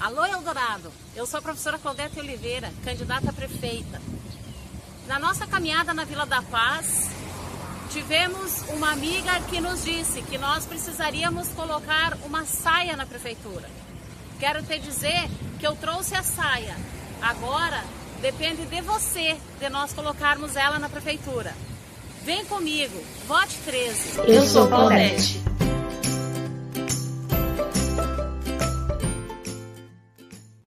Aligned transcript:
Alô 0.00 0.24
Eldorado, 0.24 0.90
eu 1.14 1.26
sou 1.26 1.40
a 1.40 1.42
professora 1.42 1.78
Claudete 1.78 2.18
Oliveira, 2.18 2.72
candidata 2.82 3.28
a 3.28 3.32
prefeita. 3.34 4.00
Na 5.06 5.18
nossa 5.18 5.46
caminhada 5.46 5.92
na 5.92 6.04
Vila 6.04 6.24
da 6.24 6.40
Paz, 6.40 7.10
tivemos 7.90 8.62
uma 8.70 8.92
amiga 8.92 9.38
que 9.50 9.60
nos 9.60 9.84
disse 9.84 10.22
que 10.22 10.38
nós 10.38 10.64
precisaríamos 10.64 11.48
colocar 11.48 12.16
uma 12.24 12.46
saia 12.46 12.96
na 12.96 13.04
prefeitura. 13.04 13.68
Quero 14.38 14.62
te 14.62 14.78
dizer 14.78 15.28
que 15.58 15.66
eu 15.66 15.76
trouxe 15.76 16.14
a 16.14 16.22
saia. 16.22 16.74
Agora 17.20 17.84
depende 18.22 18.64
de 18.64 18.80
você 18.80 19.36
de 19.58 19.68
nós 19.68 19.92
colocarmos 19.92 20.56
ela 20.56 20.78
na 20.78 20.88
prefeitura. 20.88 21.54
Vem 22.24 22.46
comigo, 22.46 22.98
vote 23.28 23.54
13. 23.66 24.20
Eu 24.26 24.46
sou 24.46 24.66
Claudete. 24.66 25.49